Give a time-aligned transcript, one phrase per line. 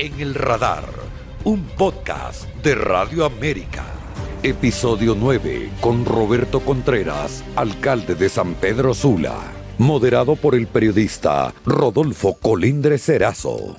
[0.00, 0.84] En el radar,
[1.42, 3.84] un podcast de Radio América.
[4.44, 9.36] Episodio 9 con Roberto Contreras, alcalde de San Pedro Sula.
[9.76, 13.74] Moderado por el periodista Rodolfo Colindre Cerazo.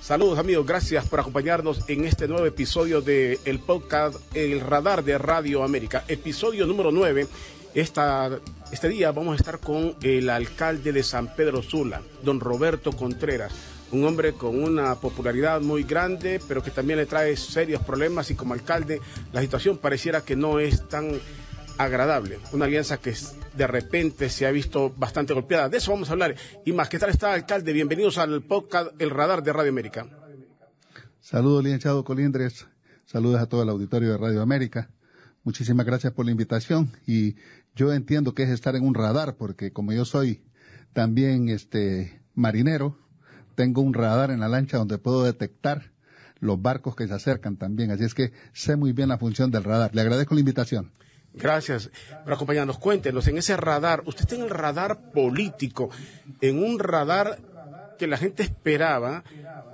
[0.00, 5.18] Saludos amigos, gracias por acompañarnos en este nuevo episodio del el podcast El Radar de
[5.18, 6.02] Radio América.
[6.08, 7.26] Episodio número 9.
[7.74, 8.30] Esta,
[8.72, 13.52] este día vamos a estar con el alcalde de San Pedro Sula, don Roberto Contreras
[13.90, 18.34] un hombre con una popularidad muy grande, pero que también le trae serios problemas y
[18.34, 19.00] como alcalde
[19.32, 21.18] la situación pareciera que no es tan
[21.78, 22.38] agradable.
[22.52, 23.14] Una alianza que
[23.56, 25.68] de repente se ha visto bastante golpeada.
[25.68, 26.34] De eso vamos a hablar.
[26.64, 27.72] Y más, ¿qué tal está, alcalde?
[27.72, 30.06] Bienvenidos al podcast El Radar de Radio América.
[31.20, 32.66] Saludos, licenciado Colindres.
[33.06, 34.90] Saludos a todo el auditorio de Radio América.
[35.44, 36.90] Muchísimas gracias por la invitación.
[37.06, 37.36] Y
[37.74, 40.42] yo entiendo que es estar en un radar, porque como yo soy
[40.92, 42.98] también este marinero,
[43.58, 45.90] tengo un radar en la lancha donde puedo detectar
[46.38, 47.90] los barcos que se acercan también.
[47.90, 49.92] Así es que sé muy bien la función del radar.
[49.96, 50.92] Le agradezco la invitación.
[51.34, 51.90] Gracias
[52.22, 52.78] por acompañarnos.
[52.78, 55.90] Cuéntenos, en ese radar, usted está en el radar político,
[56.40, 57.40] en un radar
[57.98, 59.24] que la gente esperaba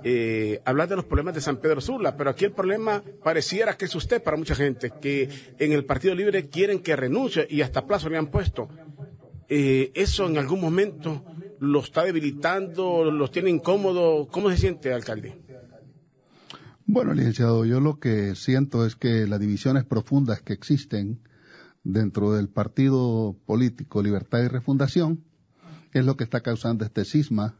[0.03, 3.85] eh, hablar de los problemas de San Pedro Sula, pero aquí el problema pareciera que
[3.85, 7.85] es usted para mucha gente, que en el Partido Libre quieren que renuncie y hasta
[7.85, 8.67] plazo le han puesto.
[9.47, 11.23] Eh, eso en algún momento
[11.59, 14.27] lo está debilitando, los tiene incómodo.
[14.27, 15.35] ¿Cómo se siente, alcalde?
[16.85, 21.19] Bueno, licenciado, yo lo que siento es que las divisiones profundas que existen
[21.83, 25.23] dentro del partido político Libertad y Refundación
[25.93, 27.55] es lo que está causando este cisma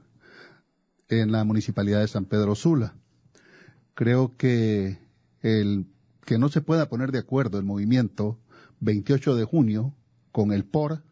[1.08, 2.96] en la municipalidad de San Pedro Sula.
[3.94, 5.00] Creo que
[5.42, 5.88] el
[6.26, 8.40] que no se pueda poner de acuerdo el movimiento
[8.80, 9.96] 28 de junio
[10.32, 11.04] con el POR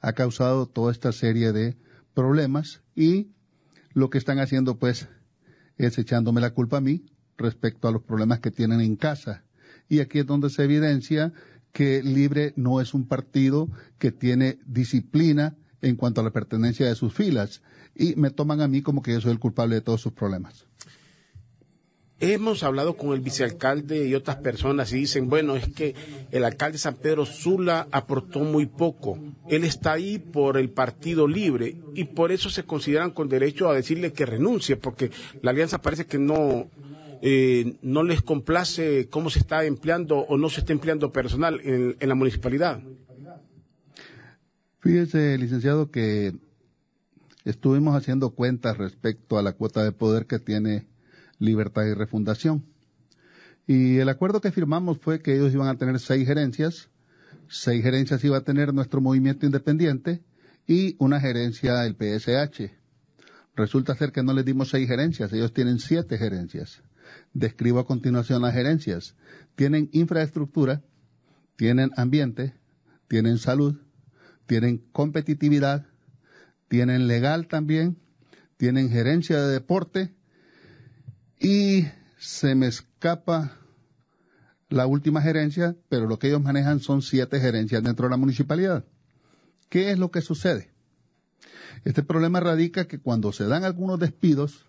[0.00, 1.76] ha causado toda esta serie de
[2.18, 3.28] problemas y
[3.94, 5.06] lo que están haciendo pues
[5.76, 9.44] es echándome la culpa a mí respecto a los problemas que tienen en casa.
[9.88, 11.32] Y aquí es donde se evidencia
[11.70, 16.96] que Libre no es un partido que tiene disciplina en cuanto a la pertenencia de
[16.96, 17.62] sus filas
[17.94, 20.66] y me toman a mí como que yo soy el culpable de todos sus problemas.
[22.20, 25.94] Hemos hablado con el vicealcalde y otras personas y dicen, bueno, es que
[26.32, 29.20] el alcalde San Pedro Sula aportó muy poco.
[29.48, 33.74] Él está ahí por el Partido Libre y por eso se consideran con derecho a
[33.74, 35.12] decirle que renuncie, porque
[35.42, 36.68] la alianza parece que no,
[37.22, 41.96] eh, no les complace cómo se está empleando o no se está empleando personal en,
[42.00, 42.82] en la municipalidad.
[44.80, 46.34] Fíjese, licenciado, que
[47.44, 50.86] estuvimos haciendo cuentas respecto a la cuota de poder que tiene
[51.38, 52.64] Libertad y Refundación.
[53.66, 56.88] Y el acuerdo que firmamos fue que ellos iban a tener seis gerencias,
[57.48, 60.22] seis gerencias iba a tener nuestro movimiento independiente
[60.66, 62.72] y una gerencia el PSH.
[63.54, 66.82] Resulta ser que no les dimos seis gerencias, ellos tienen siete gerencias.
[67.32, 69.14] Describo a continuación las gerencias.
[69.54, 70.82] Tienen infraestructura,
[71.56, 72.54] tienen ambiente,
[73.08, 73.76] tienen salud,
[74.46, 75.86] tienen competitividad,
[76.68, 77.98] tienen legal también,
[78.56, 80.14] tienen gerencia de deporte
[81.40, 81.86] y
[82.18, 83.56] se me escapa
[84.68, 88.84] la última gerencia, pero lo que ellos manejan son siete gerencias dentro de la municipalidad.
[89.68, 90.70] ¿Qué es lo que sucede?
[91.84, 94.66] Este problema radica que cuando se dan algunos despidos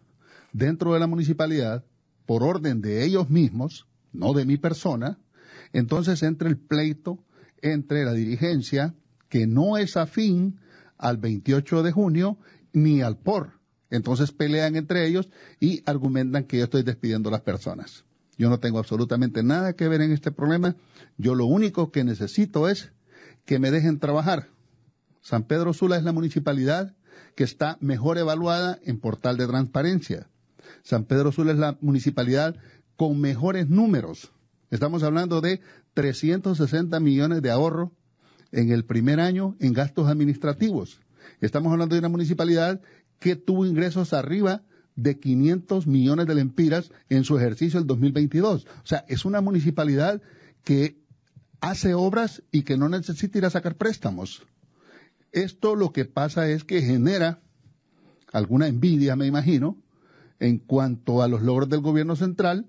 [0.54, 1.84] dentro de la municipalidad,
[2.26, 5.20] por orden de ellos mismos, no de mi persona,
[5.74, 7.24] entonces entra el pleito
[7.62, 8.94] entre la dirigencia,
[9.28, 10.60] que no es afín
[10.98, 12.38] al 28 de junio,
[12.72, 13.59] ni al POR,
[13.90, 15.30] entonces pelean entre ellos
[15.60, 18.06] y argumentan que yo estoy despidiendo a las personas.
[18.38, 20.76] Yo no tengo absolutamente nada que ver en este problema.
[21.18, 22.92] Yo lo único que necesito es
[23.46, 24.48] que me dejen trabajar.
[25.22, 26.96] San Pedro Sula es la municipalidad
[27.36, 30.30] que está mejor evaluada en portal de transparencia.
[30.84, 32.56] San Pedro Sula es la municipalidad
[32.96, 34.32] con mejores números.
[34.72, 35.62] Estamos hablando de
[35.94, 37.92] 360 millones de ahorro
[38.52, 41.02] en el primer año en gastos administrativos.
[41.42, 42.82] Estamos hablando de una municipalidad
[43.20, 44.64] que tuvo ingresos arriba
[44.96, 48.66] de 500 millones de lempiras en su ejercicio el 2022.
[48.66, 50.22] O sea, es una municipalidad
[50.64, 50.98] que
[51.62, 54.44] hace obras y que no necesita ir a sacar préstamos.
[55.32, 57.42] Esto lo que pasa es que genera
[58.32, 59.78] alguna envidia, me imagino,
[60.40, 62.68] en cuanto a los logros del gobierno central,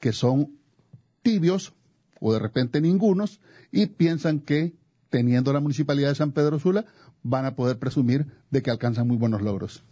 [0.00, 0.58] que son
[1.22, 1.74] tibios
[2.20, 4.74] o de repente ningunos, y piensan que
[5.10, 6.86] teniendo la municipalidad de San Pedro Sula,
[7.24, 9.82] van a poder presumir de que alcanzan muy buenos logros.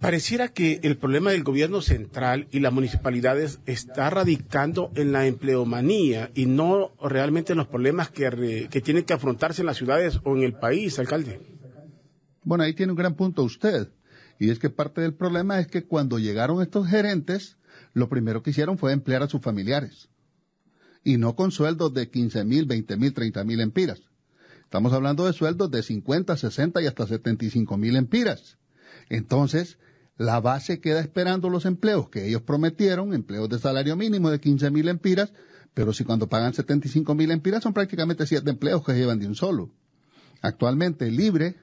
[0.00, 6.32] Pareciera que el problema del gobierno central y las municipalidades está radicando en la empleomanía
[6.34, 10.36] y no realmente en los problemas que, que tienen que afrontarse en las ciudades o
[10.36, 11.40] en el país, alcalde.
[12.42, 13.92] Bueno, ahí tiene un gran punto usted.
[14.40, 17.56] Y es que parte del problema es que cuando llegaron estos gerentes,
[17.94, 20.08] lo primero que hicieron fue emplear a sus familiares.
[21.04, 24.02] Y no con sueldos de 15 mil, 20 mil, 30 mil empiras.
[24.72, 28.56] Estamos hablando de sueldos de 50, 60 y hasta 75 mil empiras.
[29.10, 29.76] Entonces,
[30.16, 34.70] la base queda esperando los empleos que ellos prometieron, empleos de salario mínimo de 15
[34.70, 35.34] mil empiras,
[35.74, 39.34] pero si cuando pagan 75 mil empiras son prácticamente siete empleos que llevan de un
[39.34, 39.68] solo.
[40.40, 41.56] Actualmente, Libre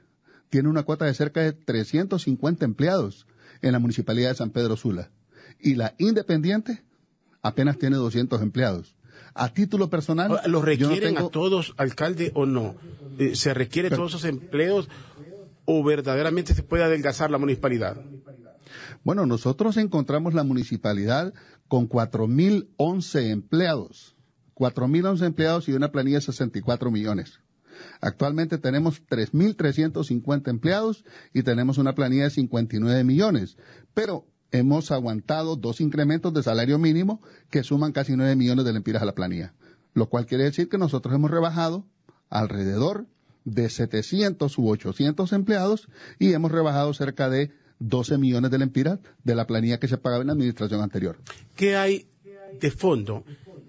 [0.51, 3.25] tiene una cuota de cerca de 350 empleados
[3.63, 5.09] en la municipalidad de San Pedro Sula.
[5.59, 6.83] Y la Independiente
[7.41, 8.99] apenas tiene 200 empleados.
[9.39, 10.41] A título personal.
[10.47, 12.75] ¿Los requieren a todos, alcalde, o no?
[13.18, 14.89] Eh, ¿Se requiere todos esos empleos
[15.63, 17.95] o verdaderamente se puede adelgazar la municipalidad?
[19.06, 21.33] Bueno, nosotros encontramos la municipalidad
[21.69, 24.18] con 4.011 empleados.
[24.56, 27.39] 4.011 empleados y una planilla de 64 millones.
[28.01, 33.57] Actualmente tenemos 3.350 empleados y tenemos una planilla de 59 millones.
[33.94, 39.01] Pero hemos aguantado dos incrementos de salario mínimo que suman casi 9 millones de lempiras
[39.01, 39.54] a la planilla.
[39.94, 41.86] Lo cual quiere decir que nosotros hemos rebajado
[42.30, 43.06] alrededor
[43.46, 45.88] de 700 u 800 empleados
[46.19, 50.22] y hemos rebajado cerca de 12 millones de lempiras de la planilla que se pagaba
[50.22, 51.18] en la administración anterior.
[51.56, 52.07] ¿Qué hay
[52.60, 53.24] de fondo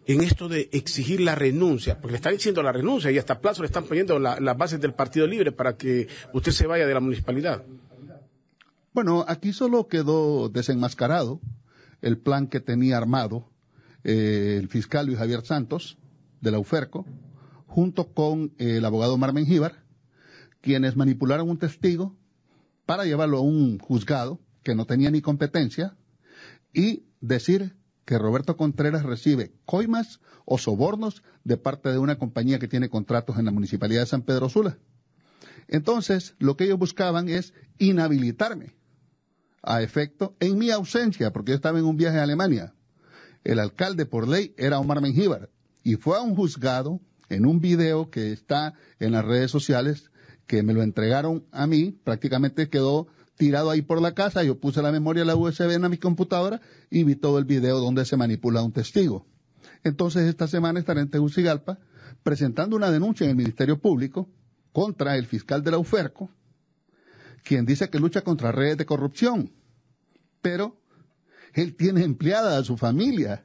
[0.07, 2.01] en esto de exigir la renuncia?
[2.01, 4.95] Porque le están diciendo la renuncia y hasta plazo le están poniendo las bases del
[4.95, 7.65] Partido Libre para que usted se vaya de la municipalidad.
[8.93, 11.41] Bueno, aquí solo quedó desenmascarado
[12.03, 13.49] el plan que tenía armado
[14.03, 15.97] eh, el fiscal Luis Javier Santos
[16.41, 17.07] de la UFERCO,
[17.67, 19.85] junto con el abogado Marmen Gíbar,
[20.61, 22.17] quienes manipularon un testigo
[22.85, 25.97] para llevarlo a un juzgado que no tenía ni competencia
[26.73, 32.67] y decir que Roberto Contreras recibe coimas o sobornos de parte de una compañía que
[32.67, 34.79] tiene contratos en la municipalidad de San Pedro Sula.
[35.69, 38.80] Entonces, lo que ellos buscaban es inhabilitarme
[39.63, 42.75] a efecto en mi ausencia, porque yo estaba en un viaje a Alemania.
[43.45, 45.51] El alcalde por ley era Omar Mengíbar
[45.83, 50.11] y fue a un juzgado en un video que está en las redes sociales
[50.47, 54.83] que me lo entregaron a mí, prácticamente quedó tirado ahí por la casa, yo puse
[54.83, 56.61] la memoria de la USB en mi computadora
[56.91, 59.27] y vi todo el video donde se manipula un testigo.
[59.85, 61.79] Entonces esta semana estaré en Tegucigalpa
[62.23, 64.29] presentando una denuncia en el Ministerio Público
[64.73, 66.31] contra el fiscal de la UFERCO,
[67.45, 69.53] quien dice que lucha contra redes de corrupción,
[70.43, 70.81] pero
[71.55, 73.45] él tiene empleada a su familia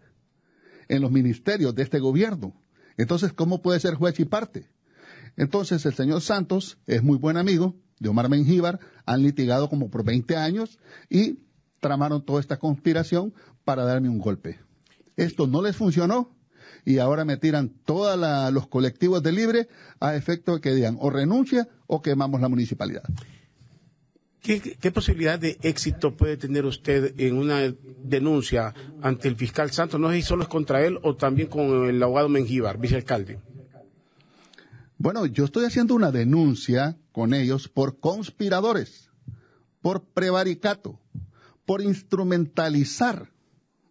[0.87, 2.53] en los ministerios de este gobierno.
[2.97, 4.69] Entonces, ¿cómo puede ser juez y parte?
[5.37, 10.03] Entonces el señor Santos es muy buen amigo de Omar Mengíbar, han litigado como por
[10.03, 11.39] 20 años y
[11.79, 13.33] tramaron toda esta conspiración
[13.63, 14.59] para darme un golpe.
[15.17, 16.35] Esto no les funcionó
[16.83, 18.17] y ahora me tiran todos
[18.53, 19.67] los colectivos de libre
[19.99, 23.03] a efecto de que digan o renuncia o quemamos la municipalidad.
[24.45, 27.61] ¿Qué, posibilidad de éxito puede tener usted en una
[28.03, 29.99] denuncia ante el fiscal Santos?
[29.99, 33.39] No sé si solo es contra él o también con el abogado Mengíbar, vicealcalde.
[34.99, 39.09] Bueno, yo estoy haciendo una denuncia con ellos por conspiradores,
[39.81, 40.99] por prevaricato,
[41.65, 43.31] por instrumentalizar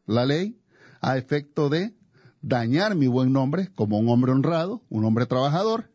[0.06, 0.56] la ley
[1.00, 1.96] a efecto de
[2.42, 5.90] dañar mi buen nombre como un hombre honrado, un hombre trabajador,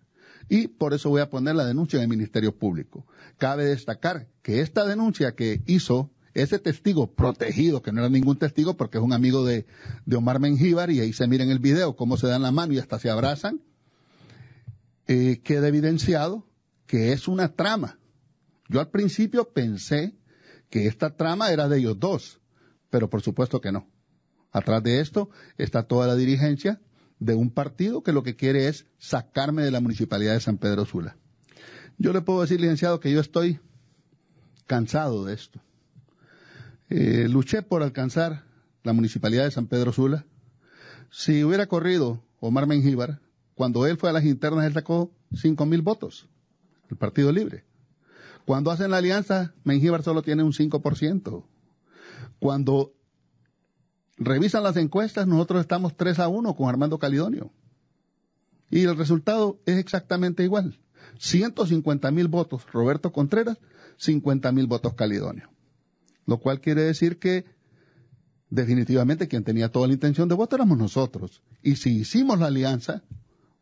[0.50, 3.06] y por eso voy a poner la denuncia en el Ministerio Público.
[3.38, 8.76] Cabe destacar que esta denuncia que hizo ese testigo protegido, que no era ningún testigo
[8.78, 9.68] porque es un amigo de,
[10.08, 12.74] de Omar Mengíbar, y ahí se mira en el video cómo se dan la mano
[12.74, 13.62] y hasta se abrazan,
[15.06, 16.48] eh, queda evidenciado
[16.88, 18.00] que es una trama.
[18.68, 20.18] Yo al principio pensé
[20.72, 22.42] que esta trama era de ellos dos,
[22.90, 23.88] pero por supuesto que no.
[24.52, 26.82] Atrás de esto está toda la dirigencia
[27.20, 30.86] de un partido que lo que quiere es sacarme de la municipalidad de San Pedro
[30.86, 31.18] Sula.
[32.00, 33.60] Yo le puedo decir, licenciado, que yo estoy
[34.70, 35.60] cansado de esto.
[36.92, 38.44] Eh, luché por alcanzar
[38.84, 40.28] la municipalidad de San Pedro Sula.
[41.10, 43.20] Si hubiera corrido Omar Mengíbar,
[43.56, 46.30] cuando él fue a las internas, él sacó cinco mil votos,
[46.92, 47.66] el Partido Libre.
[48.46, 51.44] Cuando hacen la alianza, Mengíbar solo tiene un 5%.
[52.38, 52.94] Cuando
[54.18, 57.52] revisan las encuestas, nosotros estamos 3 a 1 con Armando Calidonio.
[58.70, 60.80] Y el resultado es exactamente igual.
[61.18, 63.58] 150 mil votos Roberto Contreras,
[64.00, 65.50] 50 mil votos Calidonio.
[66.26, 67.46] Lo cual quiere decir que
[68.50, 71.42] definitivamente quien tenía toda la intención de votar éramos nosotros.
[71.62, 73.04] Y si hicimos la alianza,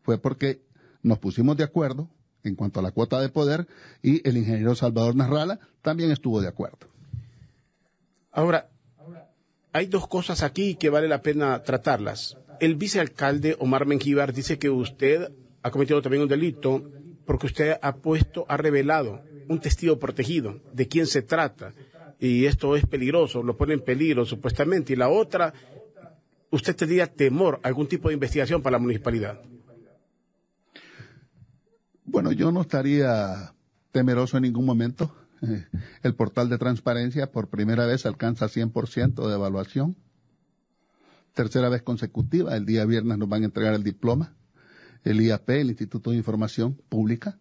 [0.01, 0.61] fue porque
[1.03, 2.09] nos pusimos de acuerdo
[2.43, 3.67] en cuanto a la cuota de poder
[4.01, 6.87] y el ingeniero Salvador Narrala también estuvo de acuerdo.
[8.31, 8.69] Ahora,
[9.73, 12.37] hay dos cosas aquí que vale la pena tratarlas.
[12.59, 16.89] El vicealcalde Omar Mengíbar dice que usted ha cometido también un delito
[17.25, 21.73] porque usted ha puesto, ha revelado un testigo protegido de quién se trata
[22.19, 25.53] y esto es peligroso, lo pone en peligro supuestamente, y la otra,
[26.49, 29.39] usted tendría temor, algún tipo de investigación para la municipalidad.
[32.05, 33.53] Bueno, yo no estaría
[33.91, 35.13] temeroso en ningún momento.
[36.03, 39.95] El portal de transparencia por primera vez alcanza 100% de evaluación.
[41.33, 44.35] Tercera vez consecutiva, el día viernes nos van a entregar el diploma.
[45.03, 47.37] El IAP, el Instituto de Información Pública,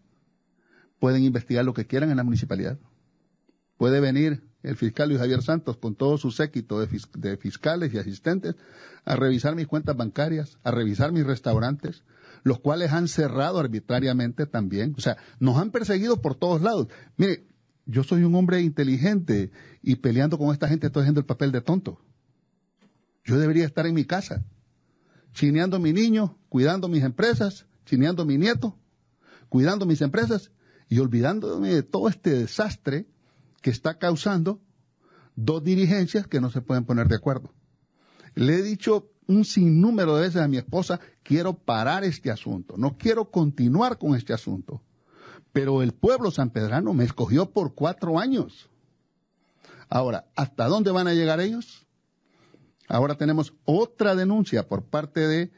[0.99, 2.79] pueden investigar lo que quieran en la municipalidad.
[3.77, 8.55] Puede venir el fiscal Luis Javier Santos con todo su séquito de, fiscales y asistentes
[9.05, 12.03] a revisar mis cuentas bancarias, a revisar mis restaurantes,
[12.43, 14.95] los cuales han cerrado arbitrariamente también.
[14.97, 16.87] O sea, nos han perseguido por todos lados.
[17.17, 17.47] Mire,
[17.85, 19.51] yo soy un hombre inteligente
[19.81, 22.01] y peleando con esta gente estoy haciendo el papel de tonto.
[23.23, 24.43] Yo debería estar en mi casa,
[25.33, 28.77] chineando a mi niño, cuidando mis empresas, chineando a mi nieto,
[29.49, 30.51] cuidando mis empresas
[30.89, 33.07] y olvidándome de todo este desastre
[33.61, 34.61] que está causando
[35.35, 37.53] dos dirigencias que no se pueden poner de acuerdo.
[38.35, 42.97] Le he dicho un sinnúmero de veces a mi esposa, quiero parar este asunto, no
[42.97, 44.81] quiero continuar con este asunto.
[45.51, 48.69] Pero el pueblo sanpedrano me escogió por cuatro años.
[49.89, 51.87] Ahora, ¿hasta dónde van a llegar ellos?
[52.87, 55.51] Ahora tenemos otra denuncia por parte de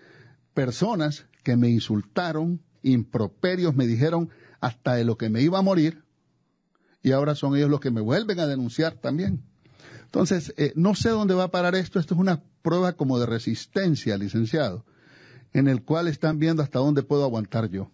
[0.53, 4.29] personas que me insultaron, improperios, me dijeron
[4.61, 6.03] hasta de lo que me iba a morir,
[7.01, 9.43] y ahora son ellos los que me vuelven a denunciar también.
[10.03, 11.99] Entonces, eh, no sé dónde va a parar esto.
[11.99, 14.83] Esto es una prueba como de resistencia, licenciado,
[15.53, 17.91] en el cual están viendo hasta dónde puedo aguantar yo.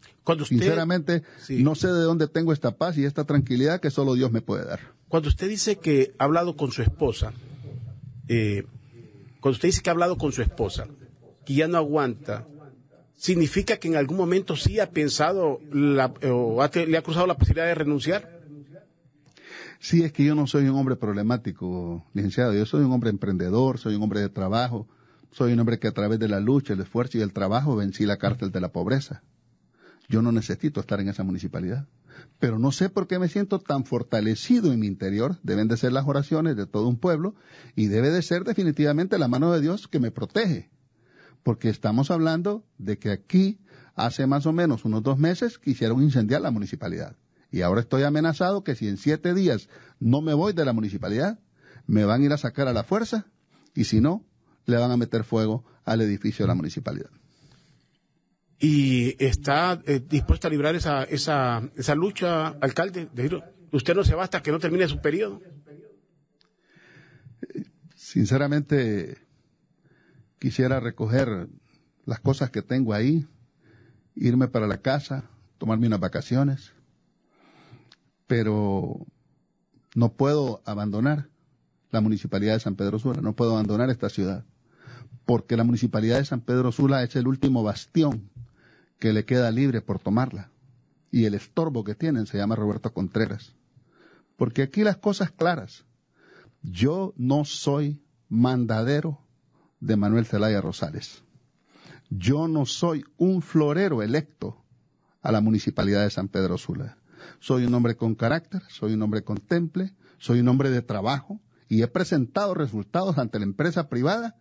[0.47, 4.41] Sinceramente, no sé de dónde tengo esta paz y esta tranquilidad que solo Dios me
[4.41, 4.79] puede dar.
[5.09, 7.33] Cuando usted dice que ha hablado con su esposa,
[8.27, 8.65] eh,
[9.41, 10.87] cuando usted dice que ha hablado con su esposa,
[11.45, 12.47] que ya no aguanta,
[13.15, 17.75] ¿significa que en algún momento sí ha pensado o le ha cruzado la posibilidad de
[17.75, 18.35] renunciar?
[19.79, 22.53] Sí, es que yo no soy un hombre problemático, licenciado.
[22.53, 24.87] Yo soy un hombre emprendedor, soy un hombre de trabajo,
[25.31, 28.05] soy un hombre que a través de la lucha, el esfuerzo y el trabajo vencí
[28.05, 29.21] la cárcel de la pobreza.
[30.07, 31.87] Yo no necesito estar en esa municipalidad.
[32.39, 35.37] Pero no sé por qué me siento tan fortalecido en mi interior.
[35.43, 37.35] Deben de ser las oraciones de todo un pueblo
[37.75, 40.69] y debe de ser definitivamente la mano de Dios que me protege.
[41.45, 43.59] Porque estamos hablando de que aquí,
[43.93, 47.17] hace más o menos unos dos meses, quisieron incendiar la municipalidad.
[47.51, 51.37] Y ahora estoy amenazado que si en siete días no me voy de la municipalidad,
[51.85, 53.27] me van a ir a sacar a la fuerza
[53.75, 54.25] y si no,
[54.65, 57.11] le van a meter fuego al edificio de la municipalidad.
[58.57, 63.07] ¿Y está eh, dispuesto a librar esa, esa, esa lucha, alcalde?
[63.71, 65.43] ¿Usted no se va hasta que no termine su periodo?
[67.93, 69.24] Sinceramente,
[70.39, 71.49] quisiera recoger
[72.05, 73.27] las cosas que tengo ahí,
[74.15, 76.75] irme para la casa, tomarme unas vacaciones
[78.27, 79.05] pero
[79.95, 81.29] no puedo abandonar
[81.91, 84.45] la municipalidad de San Pedro Sula, no puedo abandonar esta ciudad,
[85.25, 88.29] porque la municipalidad de San Pedro Sula es el último bastión
[88.99, 90.51] que le queda libre por tomarla.
[91.11, 93.55] Y el estorbo que tienen se llama Roberto Contreras.
[94.35, 95.85] Porque aquí las cosas claras.
[96.61, 99.21] Yo no soy mandadero
[99.79, 101.23] de Manuel Zelaya Rosales.
[102.09, 104.63] Yo no soy un florero electo
[105.21, 106.97] a la municipalidad de San Pedro Sula.
[107.39, 111.41] Soy un hombre con carácter, soy un hombre con temple, soy un hombre de trabajo
[111.67, 114.35] y he presentado resultados ante la empresa privada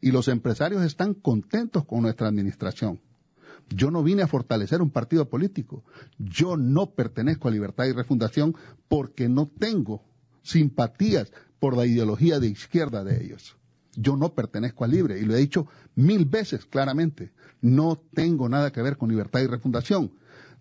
[0.00, 3.00] y los empresarios están contentos con nuestra administración.
[3.68, 5.84] Yo no vine a fortalecer un partido político.
[6.18, 8.56] Yo no pertenezco a Libertad y Refundación
[8.88, 10.04] porque no tengo
[10.42, 11.30] simpatías
[11.60, 13.56] por la ideología de izquierda de ellos.
[13.96, 17.32] Yo no pertenezco a Libre y lo he dicho mil veces claramente.
[17.60, 20.12] No tengo nada que ver con Libertad y Refundación.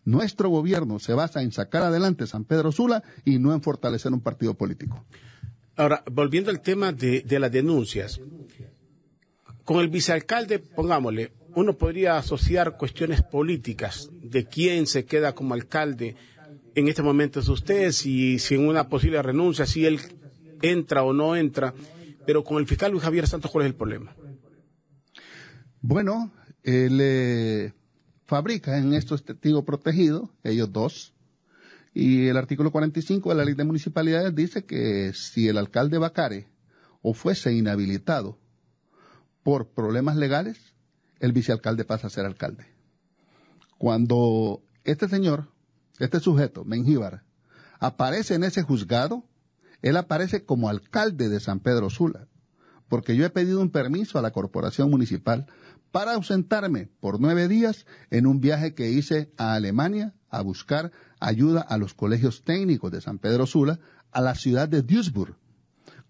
[0.06, 4.22] Nuestro gobierno se basa en sacar adelante San Pedro Sula y no en fortalecer un
[4.22, 5.06] partido político.
[5.76, 8.20] Ahora, volviendo al tema de, las denuncias,
[9.64, 16.16] con el vicealcalde, pongámosle, uno podría asociar cuestiones políticas de quién se queda como alcalde.
[16.76, 20.00] En este momento es usted, si, si en una posible renuncia, si él
[20.62, 21.74] entra o no entra,
[22.30, 24.16] pero con el fiscal Luis Javier Santos, ¿cuál es el problema?
[25.82, 26.32] Bueno,
[26.62, 27.74] él, eh,
[28.28, 31.16] fabrica en estos testigos protegidos, ellos dos,
[31.92, 36.48] y el artículo 45 de la ley de municipalidades dice que si el alcalde Bacare
[37.02, 38.38] o fuese inhabilitado
[39.42, 40.76] por problemas legales,
[41.20, 42.68] el vicealcalde pasa a ser alcalde.
[43.80, 45.48] Cuando este señor,
[45.98, 47.24] este sujeto, Mengíbar,
[47.80, 49.24] aparece en ese juzgado,
[49.82, 52.28] él aparece como alcalde de San Pedro Sula,
[52.88, 55.46] porque yo he pedido un permiso a la corporación municipal
[55.92, 61.62] para ausentarme por nueve días en un viaje que hice a Alemania a buscar ayuda
[61.62, 63.80] a los colegios técnicos de San Pedro Sula,
[64.12, 65.36] a la ciudad de Duisburg.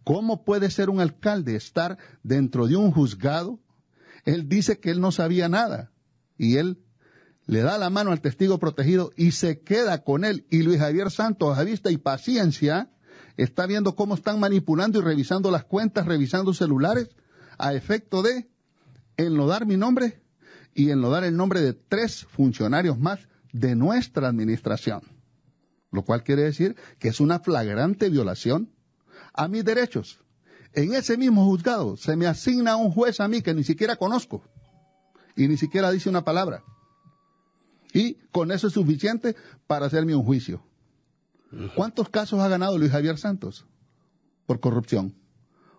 [0.04, 3.60] ¿Cómo puede ser un alcalde estar dentro de un juzgado?
[4.26, 5.92] Él dice que él no sabía nada
[6.38, 6.80] y él
[7.46, 10.46] le da la mano al testigo protegido y se queda con él.
[10.50, 12.92] Y Luis Javier Santos, a vista y paciencia,
[13.44, 17.10] está viendo cómo están manipulando y revisando las cuentas, revisando celulares,
[17.58, 18.50] a efecto de
[19.18, 20.22] enlodar mi nombre
[20.74, 25.02] y enlodar el nombre de tres funcionarios más de nuestra administración.
[25.92, 28.72] Lo cual quiere decir que es una flagrante violación
[29.34, 30.20] a mis derechos.
[30.74, 34.44] En ese mismo juzgado se me asigna un juez a mí que ni siquiera conozco
[35.36, 36.64] y ni siquiera dice una palabra.
[37.94, 40.62] Y con eso es suficiente para hacerme un juicio.
[41.76, 43.66] ¿Cuántos casos ha ganado Luis Javier Santos
[44.46, 45.16] por corrupción?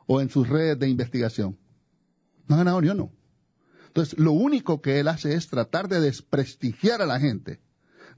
[0.06, 1.58] O en sus redes de investigación.
[2.48, 3.12] No ha ganado ni uno.
[3.86, 7.60] Entonces, lo único que él hace es tratar de desprestigiar a la gente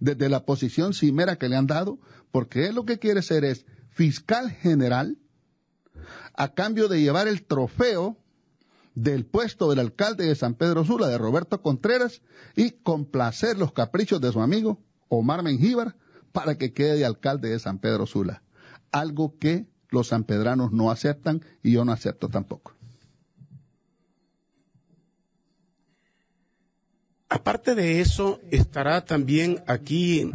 [0.01, 1.99] desde la posición cimera que le han dado,
[2.31, 5.19] porque él lo que quiere ser es fiscal general
[6.35, 8.17] a cambio de llevar el trofeo
[8.95, 12.23] del puesto del alcalde de San Pedro Sula, de Roberto Contreras,
[12.57, 14.79] y complacer los caprichos de su amigo
[15.09, 15.97] Omar Mengíbar
[16.33, 18.43] para que quede de alcalde de San Pedro Sula.
[18.91, 22.75] Algo que los sanpedranos no aceptan y yo no acepto tampoco.
[27.29, 30.31] Aparte de eso, estará también aquí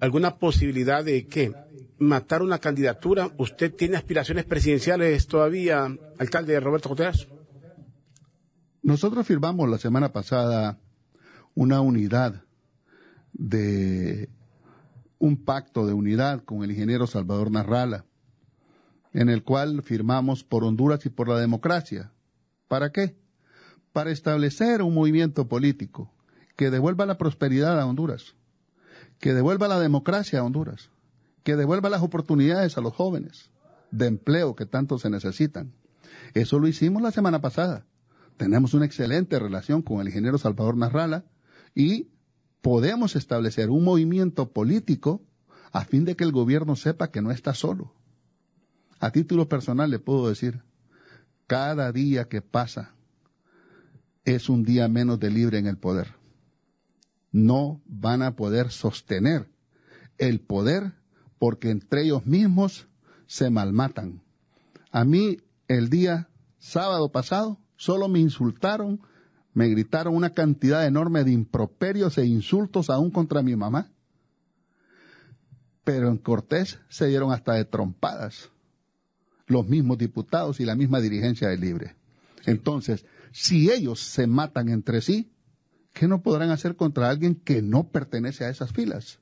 [0.00, 1.52] alguna posibilidad de que
[1.98, 3.30] matar una candidatura.
[3.38, 7.28] ¿Usted tiene aspiraciones presidenciales todavía, alcalde Roberto Contreras?
[8.82, 10.78] Nosotros firmamos la semana pasada
[11.54, 12.42] una unidad
[13.32, 14.28] de
[15.18, 18.04] un pacto de unidad con el ingeniero Salvador Narrala,
[19.12, 22.12] en el cual firmamos por Honduras y por la democracia.
[22.68, 23.16] ¿Para qué?
[23.92, 26.12] Para establecer un movimiento político
[26.56, 28.34] que devuelva la prosperidad a Honduras,
[29.18, 30.90] que devuelva la democracia a Honduras,
[31.42, 33.50] que devuelva las oportunidades a los jóvenes
[33.90, 35.72] de empleo que tanto se necesitan.
[36.34, 37.86] Eso lo hicimos la semana pasada.
[38.36, 41.24] Tenemos una excelente relación con el ingeniero Salvador Narrala
[41.74, 42.08] y
[42.60, 45.22] podemos establecer un movimiento político
[45.72, 47.92] a fin de que el gobierno sepa que no está solo.
[49.00, 50.62] A título personal le puedo decir,
[51.46, 52.94] cada día que pasa
[54.24, 56.14] es un día menos de libre en el poder.
[57.30, 59.48] No van a poder sostener
[60.18, 60.92] el poder
[61.38, 62.88] porque entre ellos mismos
[63.26, 64.22] se malmatan.
[64.90, 69.00] A mí el día sábado pasado solo me insultaron,
[69.54, 73.90] me gritaron una cantidad enorme de improperios e insultos aún contra mi mamá.
[75.84, 78.50] Pero en Cortés se dieron hasta de trompadas
[79.46, 81.96] los mismos diputados y la misma dirigencia de Libre.
[82.44, 85.32] Entonces, si ellos se matan entre sí,
[85.92, 89.18] ¿qué no podrán hacer contra alguien que no pertenece a esas filas?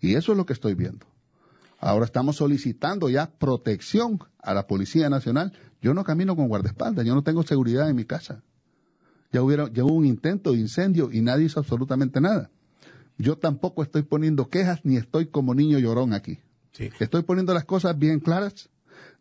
[0.00, 1.06] Y eso es lo que estoy viendo.
[1.78, 5.52] Ahora estamos solicitando ya protección a la Policía Nacional.
[5.80, 8.42] Yo no camino con guardaespaldas, yo no tengo seguridad en mi casa.
[9.32, 9.40] Ya,
[9.72, 12.50] ya hubo un intento de incendio y nadie hizo absolutamente nada.
[13.18, 16.38] Yo tampoco estoy poniendo quejas ni estoy como niño llorón aquí.
[16.78, 18.70] Estoy poniendo las cosas bien claras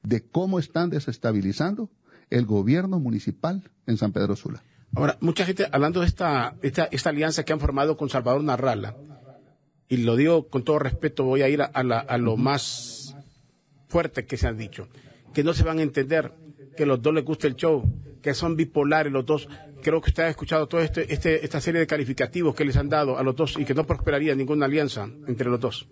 [0.03, 1.89] de cómo están desestabilizando
[2.29, 4.61] el gobierno municipal en San Pedro Sula.
[4.95, 8.95] Ahora, mucha gente hablando de esta, esta, esta alianza que han formado con Salvador Narrala,
[9.89, 13.15] y lo digo con todo respeto, voy a ir a, lo más
[13.87, 14.87] fuerte que se han dicho,
[15.33, 16.33] que no se van a entender,
[16.75, 17.83] que los dos les gusta el show,
[18.21, 19.47] que son bipolares los dos.
[19.81, 22.89] Creo que usted ha escuchado toda este, este, esta serie de calificativos que les han
[22.89, 25.87] dado a los dos y que no prosperaría ninguna alianza entre los dos.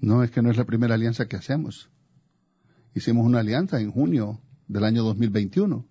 [0.00, 1.90] No, es que no es la primera alianza que hacemos.
[2.94, 5.86] Hicimos una alianza en junio del año 2021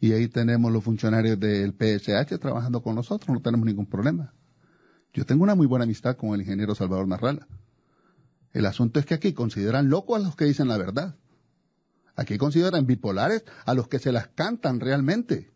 [0.00, 4.34] y ahí tenemos los funcionarios del PSH trabajando con nosotros, no tenemos ningún problema.
[5.14, 7.46] Yo tengo una muy buena amistad con el ingeniero Salvador Narrala.
[8.52, 11.16] El asunto es que aquí consideran locos a los que dicen la verdad.
[12.16, 15.50] Aquí consideran bipolares a los que se las cantan realmente,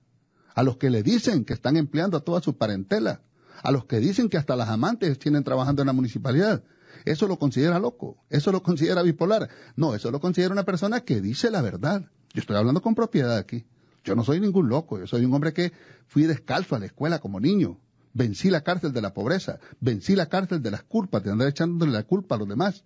[0.55, 3.23] a los que le dicen que están empleando a toda su parentela,
[3.63, 6.63] a los que dicen que hasta las amantes tienen trabajando en la municipalidad.
[7.05, 9.49] Eso lo considera loco, eso lo considera bipolar.
[9.77, 12.03] No, eso lo considera una persona que dice la verdad.
[12.33, 13.67] Yo estoy hablando con propiedad aquí.
[14.03, 15.73] Yo no soy ningún loco, yo soy un hombre que
[16.07, 17.81] fui descalzo a la escuela como niño
[18.17, 21.93] vencí la cárcel de la pobreza, vencí la cárcel de las culpas, de andar echándole
[21.93, 22.83] la culpa a los demás.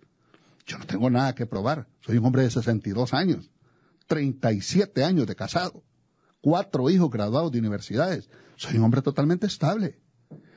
[0.65, 1.87] Yo no tengo nada que probar.
[2.01, 3.49] Soy un hombre de 62 años,
[4.11, 5.85] 37 años de casado,
[6.41, 8.29] cuatro hijos graduados de universidades.
[8.57, 10.01] Soy un hombre totalmente estable.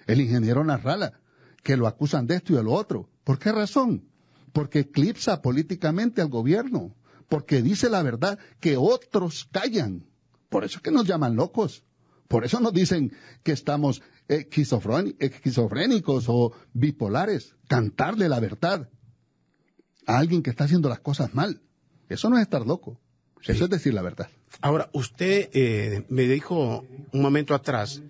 [0.08, 1.20] El ingeniero Narrala,
[1.62, 3.08] que lo acusan de esto y de lo otro.
[3.22, 4.08] ¿Por qué razón?
[4.52, 6.96] Porque eclipsa políticamente al gobierno,
[7.28, 10.04] porque dice la verdad que otros callan.
[10.48, 11.84] Por eso es que nos llaman locos.
[12.26, 13.12] Por eso nos dicen
[13.44, 17.54] que estamos esquizofrénicos o bipolares.
[17.68, 18.90] Cantarle la verdad
[20.06, 21.62] a alguien que está haciendo las cosas mal.
[22.08, 23.00] Eso no es estar loco.
[23.46, 24.28] Eso es decir la verdad.
[24.60, 28.02] Ahora, usted eh, me dijo un momento atrás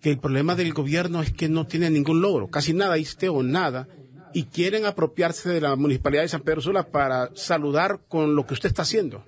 [0.00, 3.42] que el problema del gobierno es que no tiene ningún logro, casi nada hiciste o
[3.42, 3.88] nada,
[4.32, 8.54] y quieren apropiarse de la municipalidad de San Pedro Sula para saludar con lo que
[8.54, 9.24] usted está haciendo.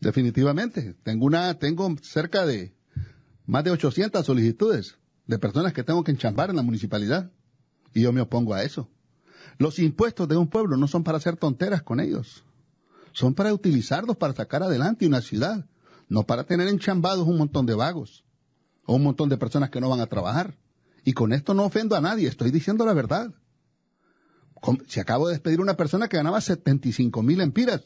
[0.00, 0.94] Definitivamente.
[1.02, 2.74] Tengo una, tengo cerca de
[3.46, 7.30] más de 800 solicitudes de personas que tengo que enchambar en la municipalidad.
[7.94, 8.90] Y yo me opongo a eso.
[9.58, 12.43] Los impuestos de un pueblo no son para hacer tonteras con ellos.
[13.14, 15.64] Son para utilizarlos para sacar adelante una ciudad.
[16.08, 18.24] No para tener enchambados un montón de vagos.
[18.84, 20.58] O un montón de personas que no van a trabajar.
[21.04, 23.32] Y con esto no ofendo a nadie, estoy diciendo la verdad.
[24.88, 27.82] Si acabo de despedir a una persona que ganaba 75 mil empiras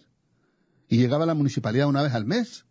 [0.89, 2.65] y llegaba a la municipalidad una vez al mes.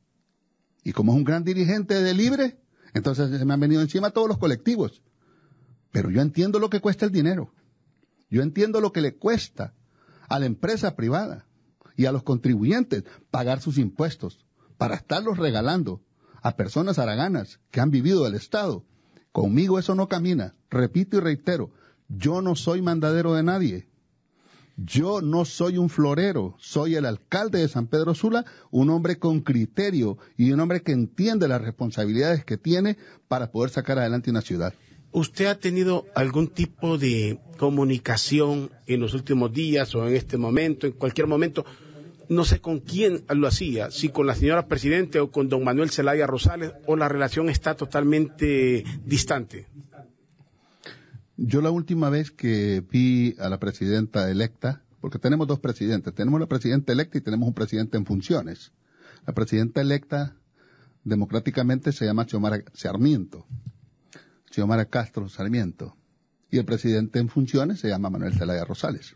[0.83, 2.59] Y como es un gran dirigente de libre,
[2.93, 5.03] entonces se me han venido encima todos los colectivos.
[5.91, 7.53] Pero yo entiendo lo que cuesta el dinero.
[8.29, 9.73] Yo entiendo lo que le cuesta
[10.27, 11.46] a la empresa privada
[11.97, 14.45] y a los contribuyentes pagar sus impuestos
[14.77, 16.01] para estarlos regalando
[16.41, 18.85] a personas haraganas que han vivido del Estado.
[19.33, 20.55] Conmigo eso no camina.
[20.69, 21.71] Repito y reitero,
[22.07, 23.87] yo no soy mandadero de nadie.
[24.77, 29.41] Yo no soy un florero, soy el alcalde de San Pedro Sula, un hombre con
[29.41, 32.95] criterio y un hombre que entiende las responsabilidades que tiene
[33.27, 34.75] para poder sacar adelante una ciudad.
[35.11, 40.85] ¿Usted ha tenido algún tipo de comunicación en los últimos días o en este momento,
[40.85, 41.65] en cualquier momento?
[42.29, 45.91] No sé con quién lo hacía, si con la señora Presidente o con don Manuel
[45.91, 49.67] Zelaya Rosales, o la relación está totalmente distante.
[51.37, 56.39] Yo la última vez que vi a la presidenta electa, porque tenemos dos presidentes, tenemos
[56.39, 58.73] la presidenta electa y tenemos un presidente en funciones.
[59.25, 60.35] La presidenta electa
[61.03, 63.45] democráticamente se llama Xiomara Sarmiento,
[64.51, 65.95] Xiomara Castro Sarmiento,
[66.49, 69.15] y el presidente en funciones se llama Manuel Zelaya Rosales.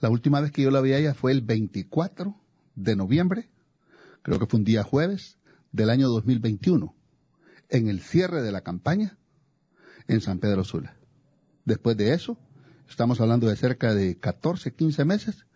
[0.00, 2.34] La última vez que yo la vi a ella fue el 24
[2.74, 3.50] de noviembre,
[4.22, 5.38] creo que fue un día jueves,
[5.72, 6.94] del año 2021,
[7.68, 9.18] en el cierre de la campaña
[10.08, 10.96] en San Pedro Sula.
[11.64, 12.38] Después de eso,
[12.88, 15.46] estamos hablando de cerca de 14, 15 meses,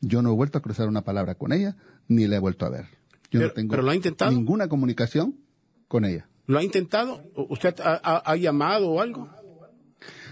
[0.00, 2.70] yo no he vuelto a cruzar una palabra con ella, ni la he vuelto a
[2.70, 2.86] ver.
[3.30, 4.30] Yo pero, no tengo lo ha intentado?
[4.30, 5.36] ninguna comunicación
[5.88, 6.28] con ella.
[6.46, 7.22] ¿Lo ha intentado?
[7.48, 9.30] ¿Usted ha, ha, ha, llamado o algo?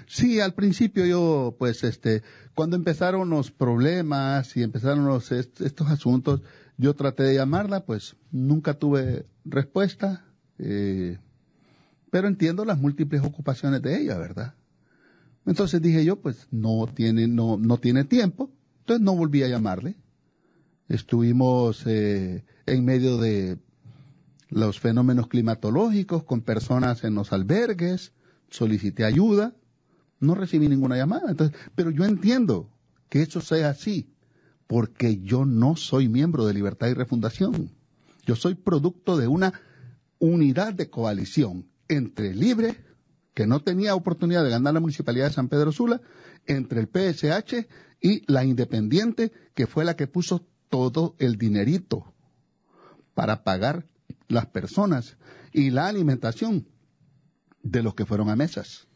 [0.06, 2.22] Sí, al principio yo, pues, este,
[2.55, 6.43] cuando empezaron los problemas y empezaron los, estos asuntos,
[6.77, 10.25] yo traté de llamarla, pues, nunca tuve respuesta.
[10.59, 11.19] Eh,
[12.11, 14.55] pero entiendo las múltiples ocupaciones de ella, ¿verdad?
[15.47, 19.97] Entonces dije yo, pues no tiene, no, no tiene tiempo, entonces no volví a llamarle.
[20.88, 23.59] Estuvimos eh, en medio de
[24.51, 28.12] los fenómenos climatológicos con personas en los albergues,
[28.51, 29.55] solicité ayuda,
[30.22, 31.30] no recibí ninguna llamada.
[31.30, 32.70] Entonces, pero yo entiendo
[33.08, 34.14] que eso sea así,
[34.66, 37.70] porque yo no soy miembro de Libertad y Refundación.
[38.24, 39.52] Yo soy producto de una
[40.18, 42.85] unidad de coalición entre Libre,
[43.35, 46.00] que no tenía oportunidad de ganar la municipalidad de San Pedro Sula,
[46.46, 47.66] entre el PSH
[48.00, 52.14] y la Independiente, que fue la que puso todo el dinerito
[53.14, 53.87] para pagar
[54.28, 55.16] las personas
[55.52, 56.68] y la alimentación
[57.62, 58.87] de los que fueron a mesas.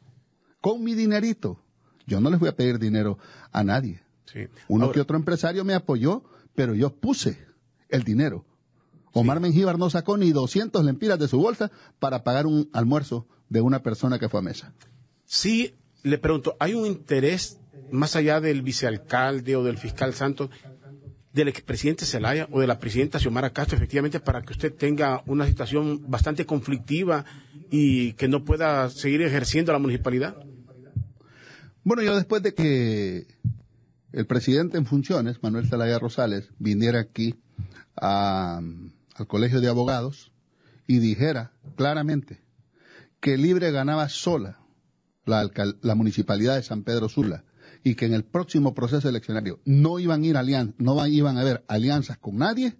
[0.66, 1.62] Con mi dinerito.
[2.09, 3.18] Yo no les voy a pedir dinero
[3.52, 4.02] a nadie.
[4.24, 4.48] Sí.
[4.66, 6.24] Uno Ahora- que otro empresario me apoyó,
[6.57, 7.38] pero yo puse
[7.88, 8.44] el dinero.
[9.12, 13.61] Omar Mengíbar no sacó ni 200 lempiras de su bolsa para pagar un almuerzo de
[13.61, 14.72] una persona que fue a mesa.
[15.24, 17.61] Sí, le pregunto, ¿hay un interés
[17.92, 20.50] más allá del vicealcalde o del fiscal Santos,
[21.33, 25.46] del expresidente Zelaya o de la presidenta Xiomara Castro, efectivamente, para que usted tenga una
[25.46, 27.24] situación bastante conflictiva
[27.70, 30.37] y que no pueda seguir ejerciendo la municipalidad?
[31.87, 33.29] Bueno, yo después de que
[34.11, 37.37] el presidente en funciones, Manuel Zelaya Rosales, viniera aquí
[37.96, 38.61] a-
[39.14, 40.33] al Colegio de Abogados
[40.88, 42.40] y dijera claramente
[43.20, 44.59] que Libre ganaba sola
[45.27, 45.49] la,
[45.81, 47.44] la municipalidad de San Pedro Sula
[47.85, 51.42] y que en el próximo proceso eleccionario no iban a ir alian- no iban a
[51.42, 52.75] haber alianzas con nadie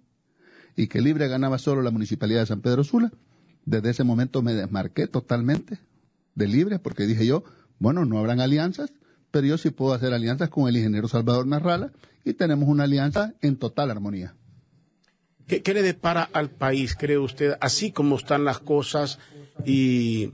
[0.75, 3.13] y que Libre ganaba solo la municipalidad de San Pedro Sula,
[3.63, 5.79] desde ese momento me desmarqué totalmente
[6.35, 7.45] de Libre porque dije yo,
[7.79, 8.91] bueno, no habrán alianzas,
[9.31, 11.91] pero yo sí puedo hacer alianzas con el ingeniero Salvador Narrala
[12.23, 14.33] y tenemos una alianza en total armonía.
[15.47, 19.17] ¿Qué, le depara al país, cree usted, así como están las cosas
[19.65, 20.31] y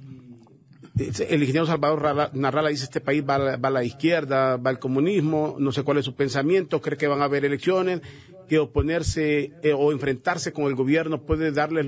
[0.99, 4.57] el ingeniero Salvador Rala- Narrala dice este país va a, la, va a la izquierda,
[4.57, 8.01] va al comunismo, no sé cuál es su pensamiento, cree que van a haber elecciones,
[8.47, 11.85] que oponerse eh, o enfrentarse con el gobierno puede darles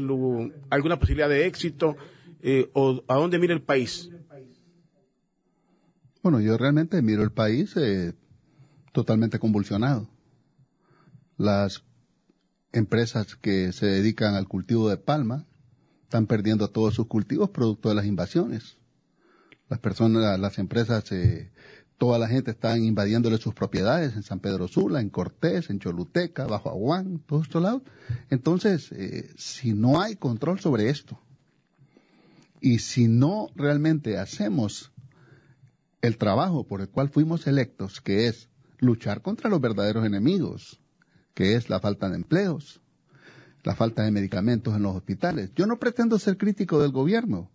[0.70, 1.98] alguna posibilidad de éxito
[2.44, 4.10] eh, o a dónde mira el país.
[6.26, 8.16] Bueno, yo realmente miro el país eh,
[8.94, 10.10] totalmente convulsionado.
[11.38, 11.84] Las
[12.72, 15.46] empresas que se dedican al cultivo de palma
[16.02, 18.80] están perdiendo todos sus cultivos producto de las invasiones.
[19.70, 21.52] Las personas, las empresas, eh,
[22.00, 26.48] toda la gente está invadiéndole sus propiedades en San Pedro Sula, en Cortés, en Choluteca,
[26.48, 27.84] Bajo Aguán, todos estos lados.
[28.32, 31.20] Entonces, eh, si no hay control sobre esto,
[32.62, 34.92] y si no realmente hacemos
[36.02, 40.80] el trabajo por el cual fuimos electos, que es luchar contra los verdaderos enemigos,
[41.34, 42.82] que es la falta de empleos,
[43.64, 45.52] la falta de medicamentos en los hospitales.
[45.56, 47.50] Yo no pretendo ser crítico del gobierno,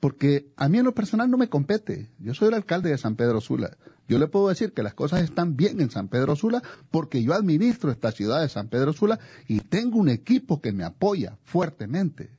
[0.00, 2.10] porque a mí en lo personal no me compete.
[2.18, 3.76] Yo soy el alcalde de San Pedro Sula.
[4.06, 7.32] Yo le puedo decir que las cosas están bien en San Pedro Sula porque yo
[7.32, 12.38] administro esta ciudad de San Pedro Sula y tengo un equipo que me apoya fuertemente.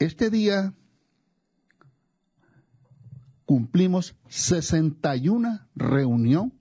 [0.00, 0.74] Este día
[3.54, 6.54] cumplimos 61 reunión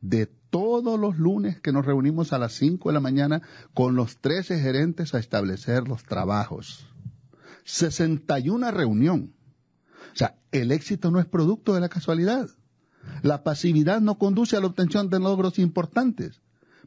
[0.00, 3.42] de todos los lunes que nos reunimos a las 5 de la mañana
[3.74, 6.86] con los 13 gerentes a establecer los trabajos.
[7.64, 9.34] 61 reunión.
[10.14, 12.48] O sea, el éxito no es producto de la casualidad.
[13.20, 16.40] La pasividad no conduce a la obtención de logros importantes.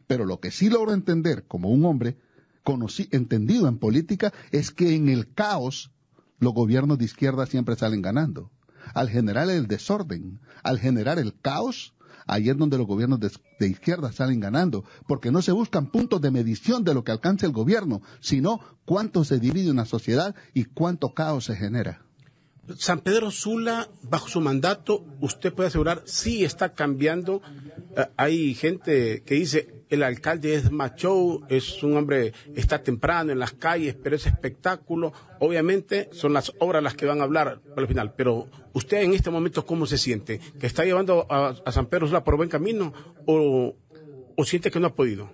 [0.07, 2.17] Pero lo que sí logro entender como un hombre
[3.11, 5.91] entendido en política es que en el caos
[6.39, 8.49] los gobiernos de izquierda siempre salen ganando.
[8.93, 11.93] Al generar el desorden, al generar el caos,
[12.27, 16.21] ahí es donde los gobiernos de, de, izquierda salen ganando, porque no se buscan puntos
[16.21, 20.65] de medición de lo que alcanza el gobierno, sino cuánto se divide una sociedad y
[20.65, 22.01] cuánto caos se genera.
[22.77, 27.41] San Pedro Sula, bajo su mandato, usted puede asegurar, sí está cambiando.
[27.95, 33.39] Eh, hay gente que dice, el alcalde es macho, es un hombre, está temprano en
[33.39, 35.13] las calles, pero es espectáculo.
[35.39, 39.29] Obviamente son las obras las que van a hablar al final, pero usted en este
[39.29, 40.39] momento, ¿cómo se siente?
[40.59, 42.93] ¿Que está llevando a, San Pedro Sula por buen camino
[43.25, 43.75] o
[44.45, 45.29] siente que no ha podido?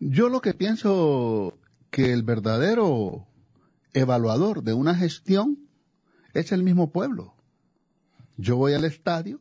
[0.00, 1.58] Yo lo que pienso
[1.90, 3.26] que el verdadero
[3.94, 5.68] evaluador de una gestión
[6.34, 7.34] es el mismo pueblo.
[8.36, 9.40] Yo voy al estadio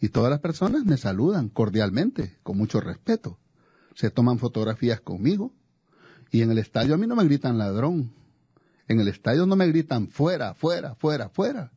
[0.00, 3.38] y todas las personas me saludan cordialmente, con mucho respeto.
[3.94, 5.52] Se toman fotografías conmigo
[6.30, 8.12] y en el estadio a mí no me gritan ladrón.
[8.88, 11.72] En el estadio no me gritan fuera, fuera, fuera, fuera.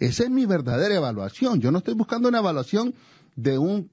[0.00, 1.60] Esa es mi verdadera evaluación.
[1.60, 2.94] Yo no estoy buscando una evaluación
[3.36, 3.90] de un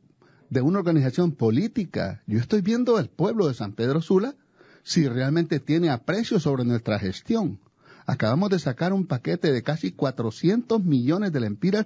[0.49, 2.23] de una organización política.
[2.25, 4.35] Yo estoy viendo al pueblo de San Pedro Sula
[4.83, 7.59] si realmente tiene aprecio sobre nuestra gestión.
[8.05, 11.85] Acabamos de sacar un paquete de casi 400 millones de lempiras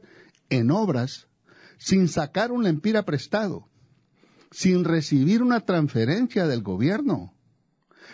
[0.50, 1.28] en obras
[1.78, 3.68] sin sacar un lempira prestado,
[4.52, 7.34] sin recibir una transferencia del gobierno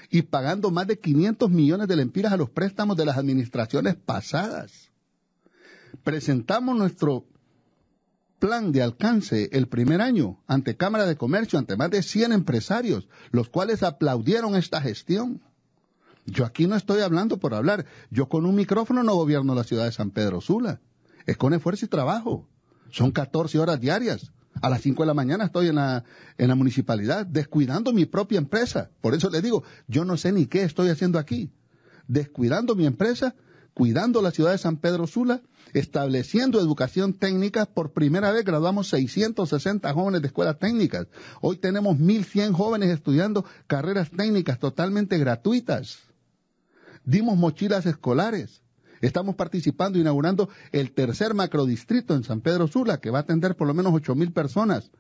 [0.10, 4.90] y pagando más de 500 millones de lempiras a los préstamos de las administraciones pasadas.
[6.04, 7.26] Presentamos nuestro
[8.40, 13.08] plan de alcance el primer año ante Cámara de Comercio, ante más de 100 empresarios,
[13.32, 15.42] los cuales aplaudieron esta gestión.
[16.26, 17.86] Yo aquí no estoy hablando por hablar.
[18.10, 20.80] Yo con un micrófono no gobierno la ciudad de San Pedro Sula.
[21.26, 22.48] Es con esfuerzo y trabajo.
[22.92, 24.32] Son 14 horas diarias.
[24.62, 26.04] A las 5 de la mañana estoy en la,
[26.38, 28.90] en la municipalidad, descuidando mi propia empresa.
[29.02, 31.52] Por eso le digo, yo no sé ni qué estoy haciendo aquí.
[32.08, 33.36] Descuidando mi empresa,
[33.80, 37.66] cuidando la ciudad de San Pedro Sula, estableciendo educación técnica.
[37.66, 41.08] Por primera vez graduamos 660 jóvenes de escuelas técnicas.
[41.40, 46.00] Hoy tenemos 1.100 jóvenes estudiando carreras técnicas totalmente gratuitas.
[47.06, 48.64] Dimos mochilas escolares.
[49.00, 53.66] Estamos participando, inaugurando el tercer macrodistrito en San Pedro Sula, que va a atender por
[53.66, 54.92] lo menos ocho mil personas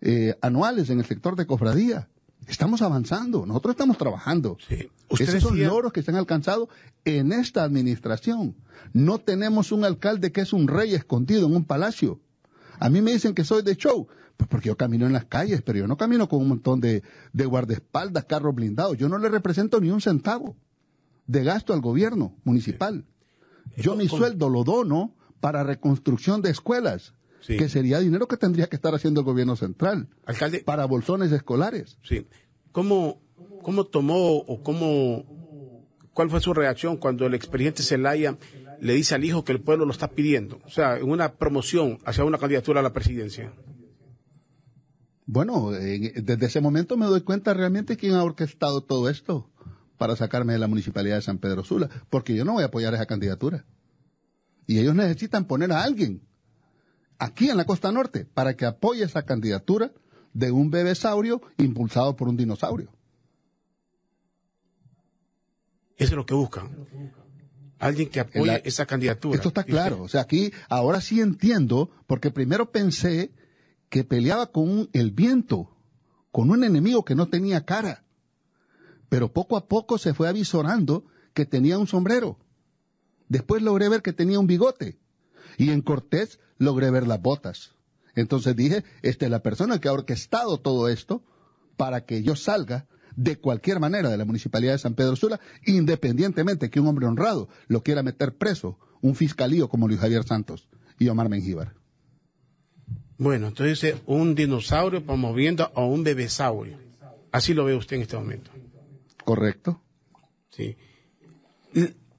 [0.00, 2.08] eh, anuales en el sector de cofradía.
[2.46, 4.56] Estamos avanzando, nosotros estamos trabajando.
[4.68, 4.88] Sí.
[5.10, 6.68] Esos son logros que se han alcanzado
[7.04, 8.56] en esta administración.
[8.92, 12.20] No tenemos un alcalde que es un rey escondido en un palacio.
[12.78, 15.62] A mí me dicen que soy de show, pues porque yo camino en las calles,
[15.62, 17.02] pero yo no camino con un montón de,
[17.32, 18.96] de guardaespaldas, carros blindados.
[18.96, 20.56] Yo no le represento ni un centavo
[21.26, 23.04] de gasto al gobierno municipal.
[23.76, 27.14] Yo mi sueldo lo dono para reconstrucción de escuelas,
[27.46, 27.56] Sí.
[27.58, 31.98] que sería dinero que tendría que estar haciendo el gobierno central, Alcalde, para bolsones escolares.
[32.02, 32.26] sí.
[32.72, 33.20] ¿Cómo,
[33.62, 38.36] cómo tomó o cómo, cuál fue su reacción cuando el expediente Zelaya
[38.80, 40.58] le dice al hijo que el pueblo lo está pidiendo?
[40.64, 43.52] O sea, en una promoción hacia una candidatura a la presidencia.
[45.26, 49.50] Bueno, en- desde ese momento me doy cuenta realmente quién ha orquestado todo esto
[49.96, 52.94] para sacarme de la municipalidad de San Pedro Sula, porque yo no voy a apoyar
[52.94, 53.64] esa candidatura.
[54.66, 56.22] Y ellos necesitan poner a alguien
[57.18, 59.92] aquí en la costa norte para que apoye esa candidatura
[60.32, 62.90] de un bebesaurio impulsado por un dinosaurio.
[65.96, 66.86] Eso es lo que buscan.
[67.78, 69.36] Alguien que apoye La- esa candidatura.
[69.36, 70.02] Esto está claro.
[70.02, 73.32] O sea, aquí ahora sí entiendo, porque primero pensé
[73.90, 75.76] que peleaba con el viento,
[76.32, 78.04] con un enemigo que no tenía cara.
[79.08, 82.38] Pero poco a poco se fue avisorando que tenía un sombrero.
[83.28, 84.98] Después logré ver que tenía un bigote.
[85.58, 87.72] Y en Cortés logré ver las botas.
[88.14, 91.22] Entonces dije, esta es la persona que ha orquestado todo esto
[91.76, 92.86] para que yo salga
[93.16, 97.48] de cualquier manera de la municipalidad de San Pedro Sula, independientemente que un hombre honrado
[97.68, 101.74] lo quiera meter preso, un fiscalío como Luis Javier Santos y Omar Mengíbar.
[103.16, 106.78] Bueno, entonces un dinosaurio promoviendo a un bebesaurio.
[107.30, 108.50] Así lo ve usted en este momento.
[109.24, 109.80] Correcto.
[110.50, 110.76] Sí.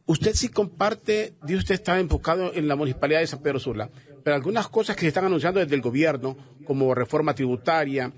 [0.05, 3.89] Usted sí comparte, dice usted está enfocado en la municipalidad de San Pedro Sula,
[4.25, 6.35] pero algunas cosas que se están anunciando desde el gobierno,
[6.65, 8.11] como reforma tributaria,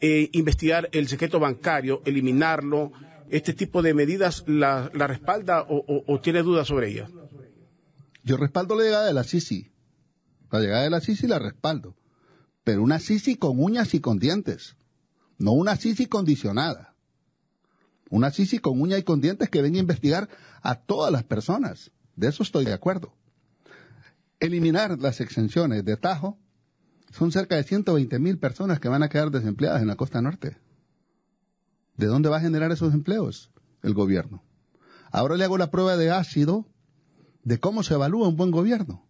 [0.00, 2.92] eh, investigar el secreto bancario, eliminarlo,
[3.28, 7.10] este tipo de medidas, ¿la, respalda o, tiene dudas sobre ellas?
[8.22, 9.72] Yo respaldo la llegada de la Sisi.
[10.52, 11.96] La llegada de la Sisi la respaldo.
[12.62, 14.76] Pero una Sisi con uñas y con dientes.
[15.38, 16.94] No una Sisi condicionada.
[18.10, 20.28] Una Sisi con uñas y con dientes que venga a investigar
[20.62, 21.90] a todas las personas.
[22.14, 23.12] De eso estoy de acuerdo.
[24.40, 26.38] Eliminar las exenciones de Tajo
[27.10, 30.58] son cerca de 120 mil personas que van a quedar desempleadas en la costa norte.
[31.96, 33.50] ¿De dónde va a generar esos empleos?
[33.82, 34.42] El gobierno.
[35.10, 36.66] Ahora le hago la prueba de ácido
[37.42, 39.06] de cómo se evalúa un buen gobierno.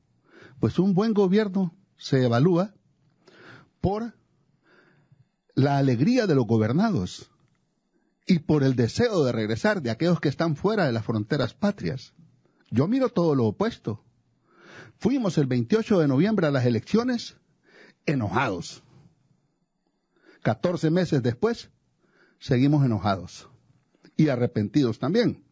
[0.60, 2.74] Pues un buen gobierno se evalúa
[3.80, 4.14] por
[5.54, 7.30] la alegría de los gobernados
[8.26, 12.12] y por el deseo de regresar de aquellos que están fuera de las fronteras patrias.
[12.70, 14.04] Yo miro todo lo opuesto.
[14.98, 17.37] Fuimos el 28 de noviembre a las elecciones
[18.06, 18.82] enojados.
[20.42, 21.70] 14 meses después,
[22.38, 23.48] seguimos enojados
[24.16, 25.44] y arrepentidos también.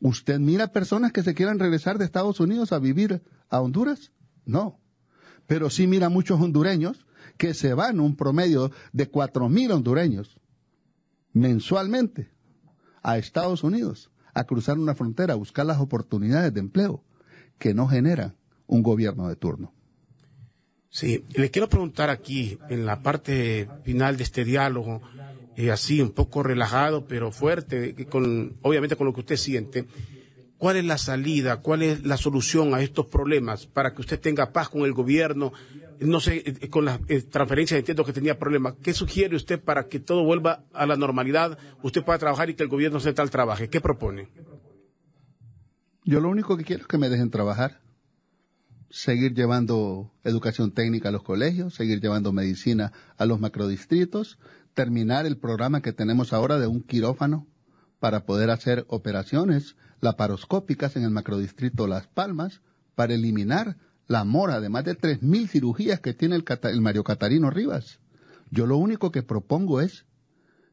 [0.00, 4.12] ¿Usted mira personas que se quieran regresar de Estados Unidos a vivir a Honduras?
[4.44, 4.80] No.
[5.46, 7.06] Pero sí mira muchos hondureños
[7.36, 10.38] que se van un promedio de cuatro mil hondureños
[11.32, 12.30] mensualmente
[13.02, 17.04] a Estados Unidos a cruzar una frontera, a buscar las oportunidades de empleo
[17.58, 18.34] que no genera
[18.66, 19.72] un gobierno de turno.
[20.94, 25.02] Sí, le quiero preguntar aquí, en la parte final de este diálogo,
[25.56, 29.86] eh, así un poco relajado, pero fuerte, con, obviamente con lo que usted siente,
[30.56, 34.52] ¿cuál es la salida, cuál es la solución a estos problemas para que usted tenga
[34.52, 35.52] paz con el gobierno?
[35.98, 38.74] No sé, eh, con las eh, transferencias entiendo que tenía problemas.
[38.80, 42.62] ¿Qué sugiere usted para que todo vuelva a la normalidad, usted pueda trabajar y que
[42.62, 43.68] el gobierno central trabaje?
[43.68, 44.28] ¿Qué propone?
[46.04, 47.83] Yo lo único que quiero es que me dejen trabajar
[48.94, 54.38] seguir llevando educación técnica a los colegios, seguir llevando medicina a los macrodistritos,
[54.72, 57.48] terminar el programa que tenemos ahora de un quirófano
[57.98, 62.60] para poder hacer operaciones laparoscópicas en el macrodistrito Las Palmas,
[62.94, 67.50] para eliminar la mora de más de 3.000 cirugías que tiene el, el Mario Catarino
[67.50, 67.98] Rivas.
[68.50, 70.04] Yo lo único que propongo es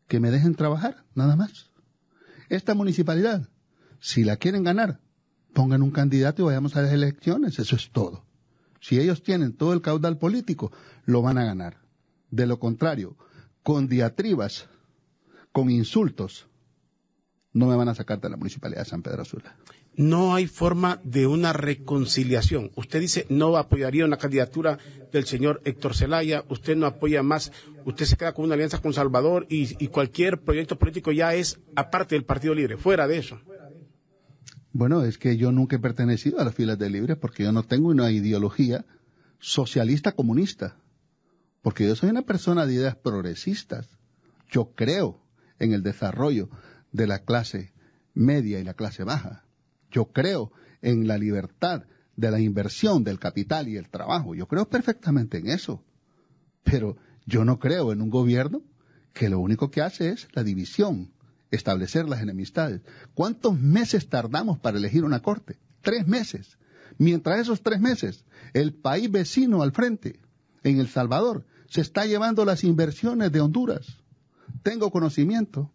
[0.08, 1.72] que me dejen trabajar, nada más.
[2.50, 3.50] Esta municipalidad,
[4.00, 5.00] si la quieren ganar,
[5.54, 8.26] pongan un candidato y vayamos a las elecciones, eso es todo.
[8.80, 10.72] Si ellos tienen todo el caudal político,
[11.06, 11.78] lo van a ganar.
[12.32, 13.16] De lo contrario,
[13.64, 14.68] con diatribas,
[15.52, 16.48] con insultos,
[17.54, 19.56] no me van a sacar de la municipalidad de San Pedro Sula.
[19.94, 22.72] No hay forma de una reconciliación.
[22.76, 24.80] Usted dice no apoyaría una candidatura
[25.12, 27.52] del señor Héctor Zelaya, usted no apoya más,
[27.84, 32.16] usted se queda con una alianza con Salvador y cualquier proyecto político ya es aparte
[32.16, 33.42] del Partido Libre, fuera de eso.
[34.74, 37.64] Bueno, es que yo nunca he pertenecido a las filas de Libre porque yo no
[37.64, 38.86] tengo una ideología
[39.40, 40.78] socialista comunista.
[41.62, 43.90] Porque yo soy una persona de ideas progresistas.
[44.50, 45.22] Yo creo
[45.60, 46.50] en el desarrollo
[46.92, 47.74] de la clase
[48.14, 49.46] media y la clase baja.
[49.92, 51.84] Yo creo en la libertad
[52.16, 54.36] de la inversión del capital y el trabajo.
[54.36, 55.84] Yo creo perfectamente en eso.
[56.64, 58.62] Pero yo no creo en un gobierno
[59.14, 61.12] que lo único que hace es la división,
[61.52, 62.82] establecer las enemistades.
[63.14, 65.60] ¿Cuántos meses tardamos para elegir una corte?
[65.82, 66.58] Tres meses.
[66.98, 70.20] Mientras esos tres meses, el país vecino al frente,
[70.64, 73.97] en El Salvador, se está llevando las inversiones de Honduras.
[74.64, 75.72] Tengo conocimiento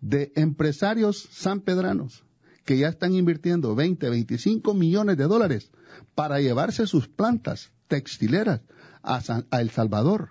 [0.00, 2.24] de empresarios sanpedranos
[2.64, 5.70] que ya están invirtiendo 20, 25 millones de dólares
[6.14, 8.60] para llevarse sus plantas textileras
[9.02, 10.30] a, a El Salvador,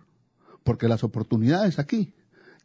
[0.64, 2.14] porque las oportunidades aquí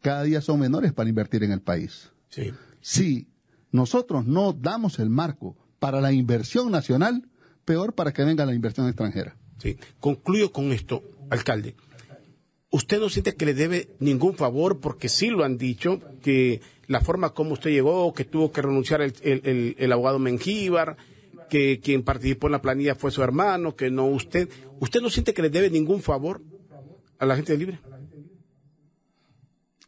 [0.00, 2.10] cada día son menores para invertir en el país.
[2.28, 2.52] Sí.
[2.80, 3.28] Si
[3.72, 7.28] nosotros no damos el marco para la inversión nacional,
[7.64, 9.36] peor para que venga la inversión extranjera.
[9.58, 9.76] Sí.
[9.98, 11.74] Concluyo con esto, alcalde.
[12.70, 17.00] Usted no siente que le debe ningún favor porque sí lo han dicho, que la
[17.00, 20.96] forma como usted llegó, que tuvo que renunciar el, el abogado Mengíbar,
[21.48, 24.48] que quien participó en la planilla fue su hermano, que no usted.
[24.78, 26.40] ¿Usted no siente que le debe ningún favor?
[27.20, 27.78] a la gente libre?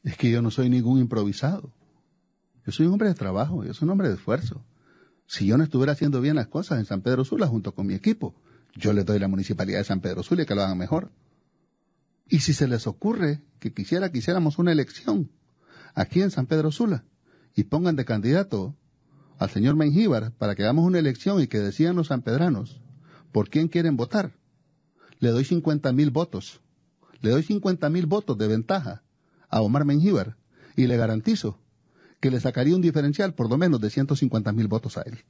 [0.03, 1.73] Es que yo no soy ningún improvisado.
[2.67, 4.65] Yo soy un hombre de trabajo, yo soy un hombre de esfuerzo.
[5.27, 7.95] Si yo no estuviera haciendo bien las cosas en San Pedro Sula junto con mi
[7.95, 8.35] equipo,
[8.75, 11.11] yo le doy la municipalidad de San Pedro Sula y que lo hagan mejor.
[12.29, 15.31] Y si se les ocurre que quisiera que hiciéramos una elección
[15.95, 17.05] aquí en San Pedro Sula
[17.55, 18.77] y pongan de candidato
[19.39, 22.81] al señor Mengíbar para que hagamos una elección y que decían los sanpedranos
[23.33, 24.33] por quién quieren votar,
[25.19, 26.61] le doy 50 mil votos.
[27.21, 29.03] Le doy 50 mil votos de ventaja
[29.53, 30.37] a Omar Mengíbar
[30.75, 31.61] y le garantizo
[32.21, 35.25] que le sacaría un diferencial por lo menos de 150 mil votos a él.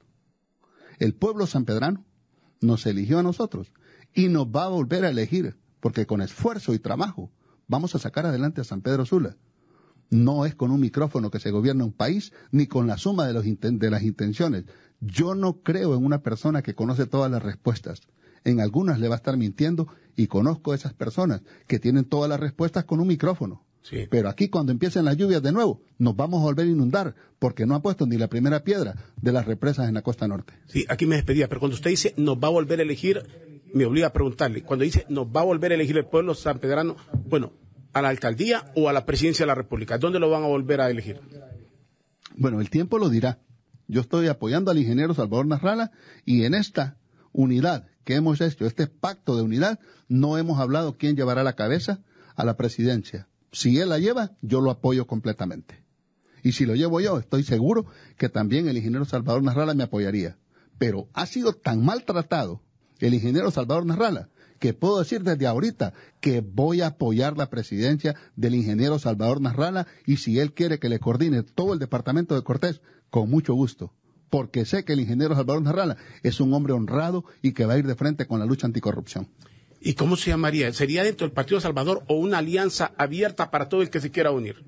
[0.98, 2.06] El pueblo sanpedrano
[2.60, 3.72] nos eligió a nosotros
[4.14, 7.30] y nos va a volver a elegir porque con esfuerzo y trabajo
[7.66, 9.36] vamos a sacar adelante a San Pedro Sula.
[10.10, 13.32] No es con un micrófono que se gobierna un país, ni con la suma de,
[13.32, 14.66] los de las intenciones.
[15.00, 18.02] Yo no creo en una persona que conoce todas las respuestas.
[18.44, 22.28] En algunas le va a estar mintiendo y conozco a esas personas que tienen todas
[22.28, 23.64] las respuestas con un micrófono.
[24.10, 27.66] Pero aquí cuando empiecen las lluvias de nuevo, nos vamos a volver a inundar porque
[27.66, 30.54] no ha puesto ni la primera piedra de las represas en la costa norte.
[30.66, 33.22] Sí, aquí me despedía, pero cuando usted dice nos va a volver a elegir,
[33.74, 36.96] me obliga a preguntarle, cuando dice nos va a volver a elegir el pueblo sanpedrano,
[37.26, 37.52] bueno,
[37.92, 40.80] a la alcaldía o a la presidencia de la República, ¿dónde lo van a volver
[40.80, 41.20] a elegir?
[42.36, 43.40] Bueno, el tiempo lo dirá.
[43.88, 45.90] Yo estoy apoyando al ingeniero Salvador Narrala
[46.24, 46.96] y en esta
[47.32, 49.78] unidad que hemos hecho, este pacto de unidad,
[50.08, 52.00] no hemos hablado quién llevará la cabeza
[52.34, 53.28] a la presidencia.
[53.52, 55.84] Si él la lleva, yo lo apoyo completamente.
[56.42, 57.86] Y si lo llevo yo, estoy seguro
[58.16, 60.38] que también el ingeniero Salvador Narrala me apoyaría.
[60.78, 62.62] Pero ha sido tan maltratado
[62.98, 64.28] el ingeniero Salvador Narrala
[64.58, 69.88] que puedo decir desde ahorita que voy a apoyar la presidencia del ingeniero Salvador Narrala
[70.06, 72.80] y si él quiere que le coordine todo el departamento de Cortés,
[73.10, 73.92] con mucho gusto.
[74.30, 77.78] Porque sé que el ingeniero Salvador Narrala es un hombre honrado y que va a
[77.78, 79.28] ir de frente con la lucha anticorrupción.
[79.84, 80.72] ¿Y cómo se llamaría?
[80.72, 84.30] ¿Sería dentro del Partido Salvador o una alianza abierta para todo el que se quiera
[84.30, 84.64] unir?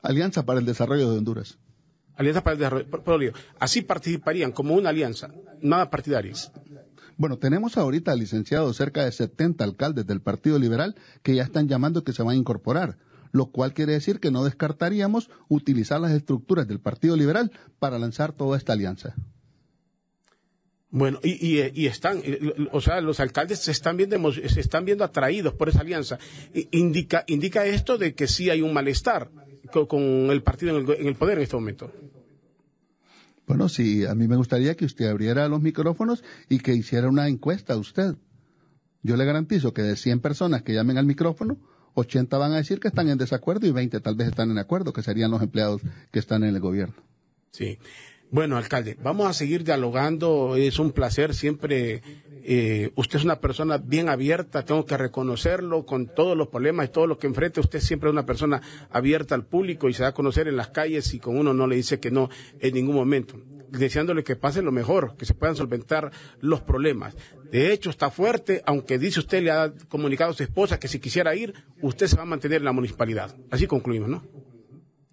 [0.00, 1.58] Alianza para el Desarrollo de Honduras.
[2.14, 3.32] Alianza para el Desarrollo.
[3.58, 6.34] Así participarían como una alianza, nada partidaria.
[7.16, 12.04] Bueno, tenemos ahorita licenciado cerca de 70 alcaldes del Partido Liberal que ya están llamando
[12.04, 12.98] que se van a incorporar,
[13.32, 17.50] lo cual quiere decir que no descartaríamos utilizar las estructuras del Partido Liberal
[17.80, 19.14] para lanzar toda esta alianza.
[20.92, 22.22] Bueno, y, y, están,
[22.70, 26.18] o sea, los alcaldes se están viendo, se están viendo atraídos por esa alianza.
[26.70, 29.30] Indica, indica esto de que sí hay un malestar
[29.88, 31.90] con, el partido en el, en el, poder en este momento.
[33.46, 37.26] Bueno, sí, a mí me gustaría que usted abriera los micrófonos y que hiciera una
[37.26, 38.16] encuesta a usted.
[39.02, 41.56] Yo le garantizo que de 100 personas que llamen al micrófono,
[41.94, 44.92] 80 van a decir que están en desacuerdo y 20 tal vez están en acuerdo,
[44.92, 45.80] que serían los empleados
[46.10, 46.96] que están en el gobierno.
[47.50, 47.78] Sí.
[48.32, 50.56] Bueno, alcalde, vamos a seguir dialogando.
[50.56, 52.02] Es un placer siempre.
[52.44, 56.88] Eh, usted es una persona bien abierta, tengo que reconocerlo con todos los problemas y
[56.88, 57.60] todo lo que enfrenta.
[57.60, 60.68] Usted siempre es una persona abierta al público y se da a conocer en las
[60.68, 63.38] calles y con uno no le dice que no en ningún momento.
[63.68, 66.10] Deseándole que pase lo mejor, que se puedan solventar
[66.40, 67.14] los problemas.
[67.50, 71.00] De hecho, está fuerte, aunque dice usted le ha comunicado a su esposa que si
[71.00, 71.52] quisiera ir,
[71.82, 73.36] usted se va a mantener en la municipalidad.
[73.50, 74.22] Así concluimos, ¿no?